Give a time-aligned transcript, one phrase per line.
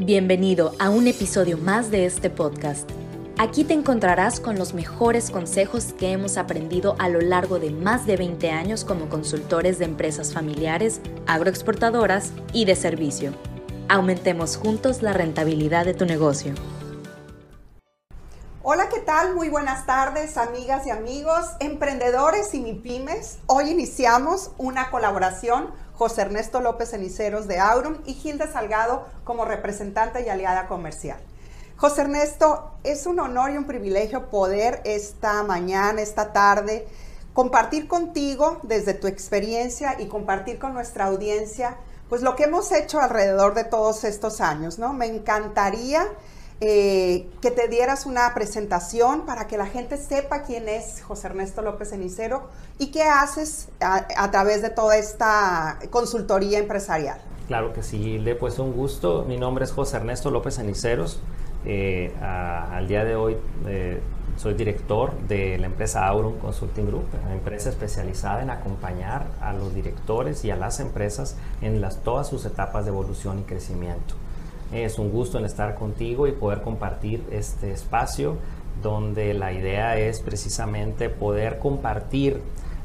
[0.00, 2.88] Bienvenido a un episodio más de este podcast.
[3.36, 8.06] Aquí te encontrarás con los mejores consejos que hemos aprendido a lo largo de más
[8.06, 13.32] de 20 años como consultores de empresas familiares, agroexportadoras y de servicio.
[13.88, 16.54] Aumentemos juntos la rentabilidad de tu negocio.
[18.70, 19.34] Hola, ¿qué tal?
[19.34, 23.38] Muy buenas tardes, amigas y amigos, emprendedores y MIPIMES.
[23.46, 30.20] Hoy iniciamos una colaboración José Ernesto López Ceniceros de Aurum y Gilda Salgado como representante
[30.20, 31.18] y aliada comercial.
[31.78, 36.86] José Ernesto, es un honor y un privilegio poder esta mañana, esta tarde,
[37.32, 41.78] compartir contigo desde tu experiencia y compartir con nuestra audiencia,
[42.10, 44.92] pues lo que hemos hecho alrededor de todos estos años, ¿no?
[44.92, 46.06] Me encantaría
[46.60, 51.62] eh, que te dieras una presentación para que la gente sepa quién es José Ernesto
[51.62, 57.20] López Cenicero y qué haces a, través de toda esta consultoría empresarial.
[57.46, 59.24] Claro que sí, le he un gusto.
[59.28, 61.20] Mi nombre es José Ernesto López Ceniceros.
[61.64, 64.00] Eh, al día de hoy eh,
[64.36, 69.74] soy director de la empresa Aurum Consulting Group, una empresa especializada en acompañar a los
[69.74, 74.14] directores y a las empresas en las, todas sus etapas de evolución y crecimiento.
[74.72, 78.36] Es un gusto en estar contigo y poder compartir este espacio
[78.82, 82.40] donde la idea es precisamente poder compartir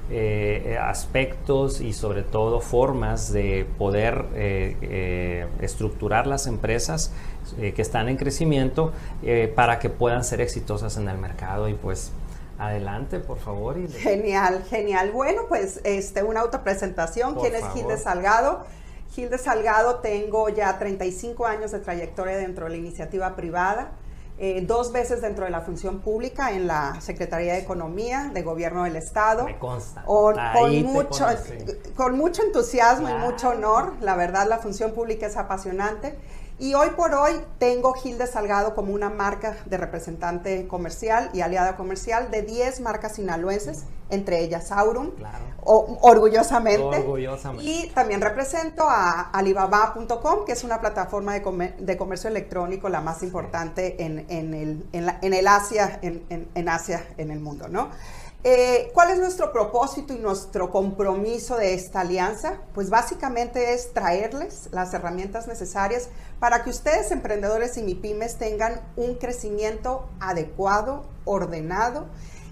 [0.09, 7.13] eh, aspectos y sobre todo formas de poder eh, eh, estructurar las empresas
[7.57, 8.93] que están en crecimiento
[9.55, 12.11] para que puedan ser exitosas en el mercado y pues
[12.57, 13.75] adelante por favor.
[13.89, 15.11] Genial, genial.
[15.11, 17.35] Bueno pues este, una autopresentación.
[17.35, 18.65] ¿Quién es Gilde Salgado?
[19.13, 23.91] Gilde Salgado, tengo ya 35 años de trayectoria dentro de la iniciativa privada,
[24.39, 28.85] eh, dos veces dentro de la función pública en la Secretaría de Economía de Gobierno
[28.85, 29.45] del Estado.
[29.45, 30.03] Me consta.
[30.03, 30.35] con,
[30.81, 31.27] mucho,
[31.95, 33.93] con mucho entusiasmo y mucho honor.
[34.01, 36.15] La verdad, la función pública es apasionante.
[36.59, 41.75] Y hoy por hoy tengo Gilde Salgado como una marca de representante comercial y aliada
[41.75, 45.11] comercial de 10 marcas sinaloenses, entre ellas Aurum,
[45.63, 47.03] orgullosamente.
[47.59, 54.03] Y también represento a Alibaba.com, que es una plataforma de, comercio electrónico la más importante
[54.03, 57.89] en, el, en, el Asia, en, en Asia, en el mundo, ¿no?
[58.45, 62.57] Eh, ¿Cuál es nuestro propósito y nuestro compromiso de esta alianza?
[62.73, 66.09] Pues básicamente es traerles las herramientas necesarias
[66.41, 72.07] para que ustedes, emprendedores y MIPIMES, tengan un crecimiento adecuado, ordenado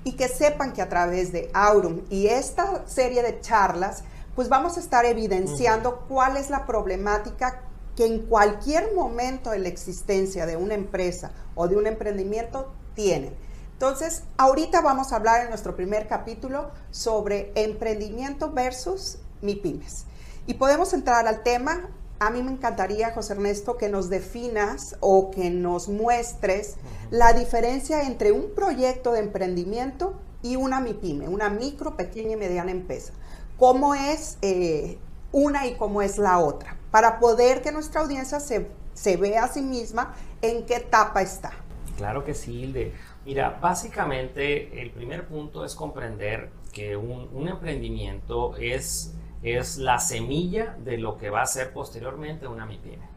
[0.05, 4.77] y que sepan que a través de Aurum y esta serie de charlas, pues vamos
[4.77, 7.63] a estar evidenciando cuál es la problemática
[7.97, 13.35] que en cualquier momento de la existencia de una empresa o de un emprendimiento tienen
[13.81, 20.05] entonces, ahorita vamos a hablar en nuestro primer capítulo sobre emprendimiento versus MIPIMES.
[20.45, 21.89] Y podemos entrar al tema.
[22.19, 26.75] A mí me encantaría, José Ernesto, que nos definas o que nos muestres
[27.09, 30.13] la diferencia entre un proyecto de emprendimiento
[30.43, 33.13] y una MIPYME, una micro, pequeña y mediana empresa.
[33.57, 34.99] ¿Cómo es eh,
[35.31, 36.77] una y cómo es la otra?
[36.91, 40.13] Para poder que nuestra audiencia se, se vea a sí misma
[40.43, 41.51] en qué etapa está.
[41.97, 42.93] Claro que sí, Hilde.
[43.25, 50.97] Mira, básicamente el primer punto es comprender que un, emprendimiento es, es la semilla de
[50.97, 53.11] lo que va a ser posteriormente una MIPYME.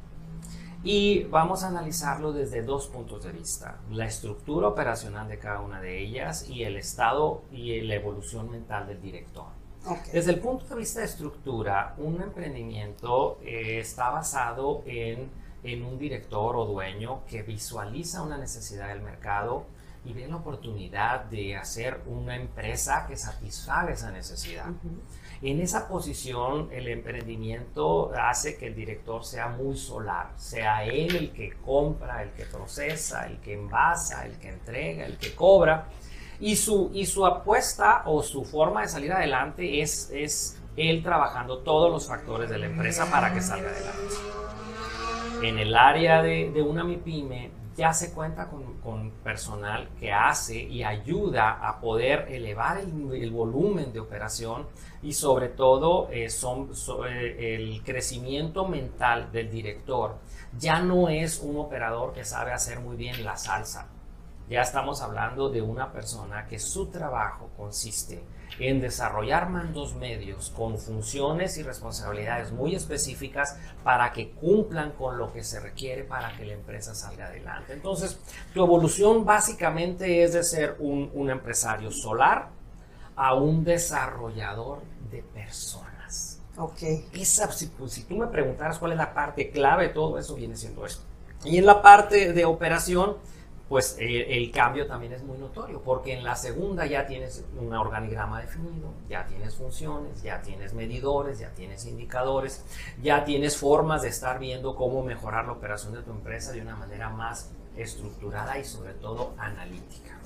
[0.83, 5.81] Y vamos a analizarlo desde dos puntos de vista, la estructura operacional de cada una
[5.81, 9.47] de ellas y el estado y la evolución mental del director.
[10.13, 15.31] Desde el punto de vista de estructura, un emprendimiento eh, está basado en,
[15.63, 19.65] en un director o dueño que visualiza una necesidad del mercado,
[20.05, 24.67] y ven la oportunidad de hacer una empresa que satisfaga esa necesidad.
[25.41, 31.33] En esa posición, el emprendimiento hace que el director sea muy solar, sea él el
[31.33, 35.89] que compra, el que procesa, el que envasa, el que entrega, el que cobra.
[36.41, 41.59] Y su, y su apuesta o su forma de salir adelante es, es él trabajando
[41.59, 44.15] todos los factores de la empresa para que salga adelante.
[45.43, 50.85] En el área de, de una MIPYME, ya se cuenta con, personal que hace y
[50.85, 54.67] ayuda a poder elevar el, volumen de operación
[55.03, 60.19] y sobre todo eh, eh, el crecimiento mental del director.
[60.59, 63.89] Ya no es un operador que sabe hacer muy bien la salsa.
[64.49, 68.23] Ya estamos hablando de una persona que su trabajo consiste
[68.59, 75.33] en desarrollar mandos medios con funciones y responsabilidades muy específicas para que cumplan con lo
[75.33, 77.73] que se requiere para que la empresa salga adelante.
[77.73, 78.19] Entonces,
[78.53, 82.51] tu evolución básicamente es de ser un, empresario solar
[83.17, 86.43] a un desarrollador de personas.
[86.59, 86.83] Ok.
[87.15, 90.55] Esa, si, si, tú me preguntaras cuál es la parte clave de todo eso, viene
[90.55, 91.03] siendo esto.
[91.45, 93.17] Y en la parte de operación,
[93.69, 98.41] pues el cambio también es muy notorio, porque en la segunda ya tienes un organigrama
[98.41, 102.63] definido, ya tienes funciones, ya tienes medidores, ya tienes indicadores,
[103.03, 106.77] ya tienes formas de estar viendo cómo mejorar la operación de tu empresa de una
[106.77, 110.19] manera más estructurada y sobre todo analítica.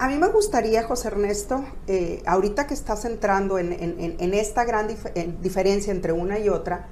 [0.00, 4.88] A mí me gustaría, José Ernesto, eh, ahorita que estás entrando en, esta gran
[5.42, 6.88] diferencia entre una y otra,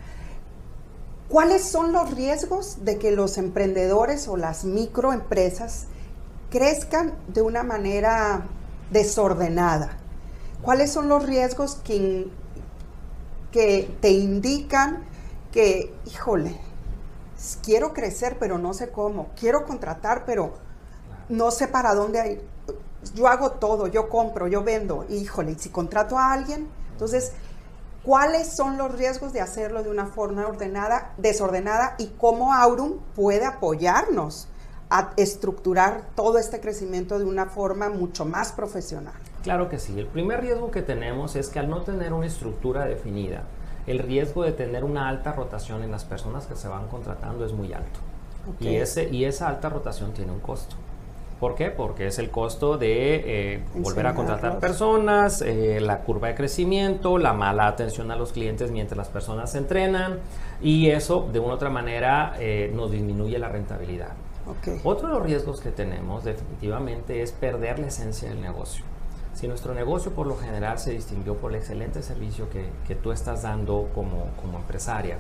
[1.29, 5.85] ¿Cuáles son los riesgos de que los emprendedores o las microempresas
[6.49, 8.47] crezcan de una manera
[8.91, 9.99] desordenada?
[10.63, 12.29] ¿Cuáles son los riesgos que,
[13.53, 15.05] que te indican
[15.53, 16.59] que, híjole,
[17.63, 20.55] quiero crecer pero no sé cómo, quiero contratar pero
[21.29, 22.43] no sé para dónde ir?
[23.15, 27.33] Yo hago todo, yo compro, yo vendo, híjole, y si contrato a alguien, entonces
[28.09, 33.45] cuáles son los riesgos de hacerlo de una forma ordenada, desordenada y cómo Aurum puede
[33.45, 34.49] apoyarnos
[34.89, 39.13] a estructurar todo este crecimiento de una forma mucho más profesional.
[39.43, 40.01] Claro que sí.
[40.01, 43.43] El primer riesgo que tenemos es que al no tener una estructura definida,
[43.87, 47.53] el riesgo de tener una alta rotación en las personas que se van contratando es
[47.53, 48.01] muy alto.
[48.59, 50.77] Y, ese, y esa alta rotación tiene un costo.
[51.41, 51.71] ¿Por qué?
[51.71, 57.17] Porque es el costo de eh, volver a contratar personas, eh, la curva de crecimiento,
[57.17, 60.19] la mala atención a los clientes mientras las personas se entrenan
[60.61, 64.13] y eso de una u otra manera eh, nos disminuye la rentabilidad.
[64.83, 68.85] Otro de los riesgos que tenemos definitivamente es perder la esencia del negocio.
[69.35, 73.13] Si nuestro negocio por lo general se distinguió por el excelente servicio que, que tú
[73.13, 75.19] estás dando como, como empresaria,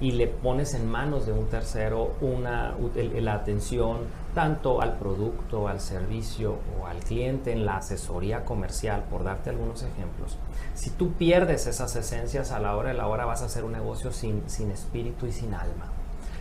[0.00, 3.98] y le pones en manos de un tercero una, la atención
[4.34, 9.82] tanto al producto, al servicio o al cliente en la asesoría comercial, por darte algunos
[9.82, 10.38] ejemplos.
[10.74, 13.72] Si tú pierdes esas esencias a la hora de la hora vas a hacer un
[13.72, 15.92] negocio sin, sin espíritu y sin alma.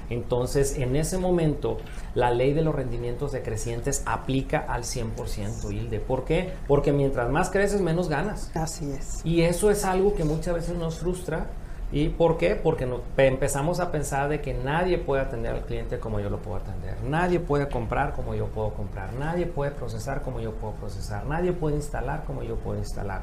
[0.09, 1.77] Entonces, en ese momento,
[2.15, 5.99] la ley de los rendimientos decrecientes aplica al 100%, Hilde.
[5.99, 6.53] ¿Por qué?
[6.67, 8.51] Porque mientras más creces, menos ganas.
[8.55, 9.23] Así es.
[9.23, 11.47] Y eso es algo que muchas veces nos frustra
[11.91, 12.55] ¿Y por qué?
[12.55, 12.87] Porque
[13.17, 17.01] empezamos a pensar de que nadie puede atender al cliente como yo lo puedo atender.
[17.03, 19.13] Nadie puede comprar como yo puedo comprar.
[19.13, 21.25] Nadie puede procesar como yo puedo procesar.
[21.25, 23.21] Nadie puede instalar como yo puedo instalar.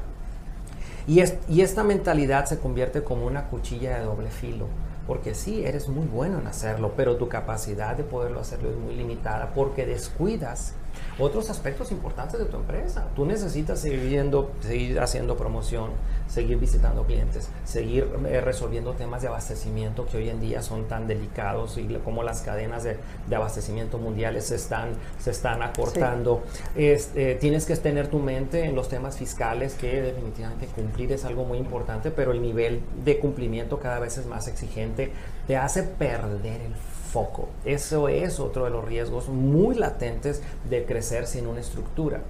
[1.07, 4.67] Y, y esta mentalidad se convierte como una cuchilla de doble filo.
[5.07, 8.93] Porque sí, eres muy bueno en hacerlo, pero tu capacidad de poderlo hacerlo es muy
[8.93, 10.75] limitada porque descuidas
[11.19, 13.07] otros aspectos importantes de tu empresa.
[13.15, 15.91] Tú necesitas seguir viendo, seguir haciendo promoción,
[16.27, 21.07] seguir visitando clientes, seguir eh, resolviendo temas de abastecimiento que hoy en día son tan
[21.07, 22.97] delicados y como las cadenas de,
[23.33, 24.89] abastecimiento mundiales se están,
[25.19, 26.43] se están acortando.
[26.75, 31.45] Este, tienes que tener tu mente en los temas fiscales que definitivamente cumplir es algo
[31.45, 35.11] muy importante, pero el nivel de cumplimiento cada vez es más exigente,
[35.45, 36.73] te hace perder el
[37.07, 37.49] foco.
[37.65, 42.21] Eso es otro de los riesgos muy latentes de crecer sin una estructura.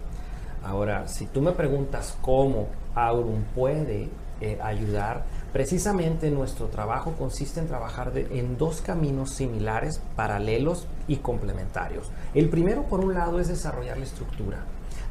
[0.63, 4.09] Ahora, si tú me preguntas cómo Aurum puede
[4.41, 12.11] eh, ayudar, precisamente nuestro trabajo consiste en trabajar en dos caminos similares, paralelos y complementarios.
[12.33, 14.59] El primero, por un lado, es desarrollar la estructura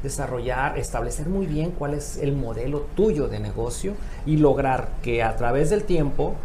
[0.03, 3.93] desarrollar, establecer muy bien cuál es el modelo tuyo de negocio
[4.25, 6.35] y lograr que a través del tiempo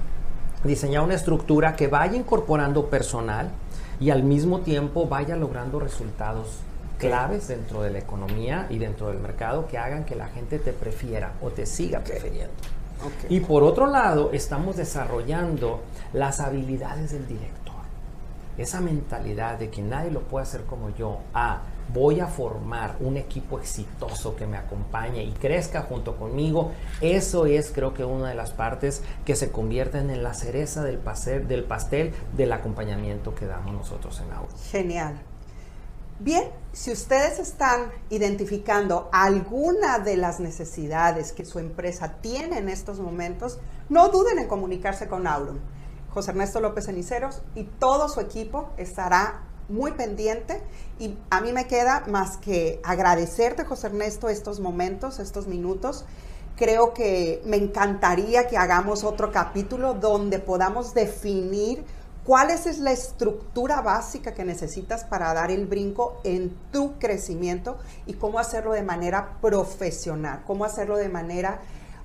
[0.65, 3.51] diseñar una estructura que vaya incorporando personal
[4.01, 6.61] y al mismo tiempo vaya logrando resultados
[6.99, 10.73] claves dentro de la economía y dentro del mercado que hagan que la gente te
[10.73, 12.55] prefiera o te siga prefiriendo.
[13.29, 15.81] Y por otro lado, estamos desarrollando
[16.13, 17.75] las habilidades del director.
[18.57, 23.17] Esa mentalidad de que nadie lo puede hacer como yo, a voy a formar un
[23.17, 26.73] equipo exitoso que me acompañe y crezca junto conmigo.
[27.01, 30.99] Eso es creo que una de las partes que se convierten en la cereza del
[30.99, 34.53] pastel del, acompañamiento que damos nosotros en Aura.
[34.71, 35.21] Genial.
[36.19, 43.01] Bien, si ustedes están identificando alguna de las necesidades que su empresa tiene en estos
[43.01, 43.59] momentos,
[43.89, 45.59] no duden en comunicarse con Aurum.
[46.11, 49.43] José Ernesto López Ceniceros y todo su equipo estará
[49.73, 50.61] muy pendiente
[50.99, 56.05] y a mí me queda más que agradecerte, José Ernesto, estos momentos, estos minutos.
[56.57, 61.85] Creo que me encantaría que hagamos otro capítulo donde podamos definir
[62.25, 68.15] cuál es la estructura básica que necesitas para dar el brinco en tu crecimiento y
[68.15, 71.61] cómo hacerlo de manera profesional, cómo hacerlo de manera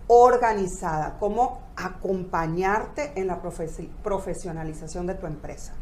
[0.07, 5.73] organizada, cómo acompañarte en la profesionalización de tu empresa.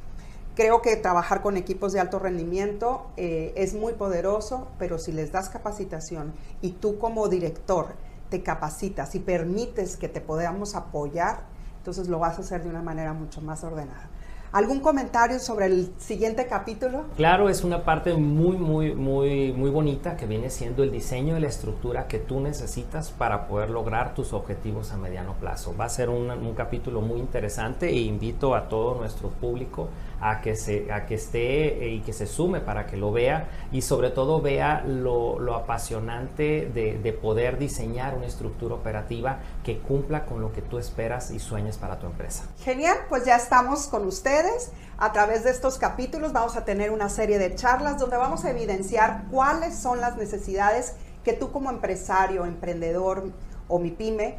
[0.55, 5.33] Creo que trabajar con equipos de alto rendimiento eh, es muy poderoso, pero si les
[5.33, 7.87] das capacitación y tú como director
[8.29, 11.41] te capacitas y permites que te podamos apoyar,
[11.79, 14.09] entonces lo vas a hacer de una manera mucho más ordenada.
[14.55, 17.07] ¿Algún comentario sobre el siguiente capítulo?
[17.17, 21.41] Claro, es una parte muy, muy, muy, muy bonita que viene siendo el diseño de
[21.41, 25.75] la estructura que tú necesitas para poder lograr tus objetivos a mediano plazo.
[25.77, 29.89] Va a ser un, un capítulo muy interesante e invito a todo nuestro público
[30.21, 33.49] a que, se, a que esté eh, y que se sume para que lo vea
[33.71, 39.79] y sobre todo vea lo, lo apasionante de, de, poder diseñar una estructura operativa que
[39.79, 42.45] cumpla con lo que tú esperas y sueñas para tu empresa.
[42.63, 44.44] Genial, pues ya estamos con ustedes.
[44.97, 48.51] A través de estos capítulos vamos a tener una serie de charlas donde vamos a
[48.51, 53.31] evidenciar cuáles son las necesidades que tú como empresario, emprendedor
[53.67, 54.37] o mi pyme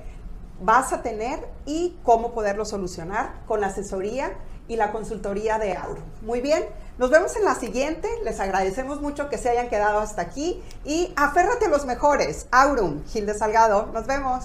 [0.60, 4.32] vas a tener y cómo poderlo solucionar con la asesoría
[4.68, 6.04] y la consultoría de Aurum.
[6.22, 6.64] Muy bien,
[6.98, 8.08] nos vemos en la siguiente.
[8.25, 12.46] Les agradecemos mucho que se hayan quedado hasta aquí y aférrate a los mejores.
[12.50, 14.44] Aurum, Gilde Salgado, nos vemos.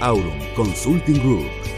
[0.00, 1.73] Aurum Consulting Group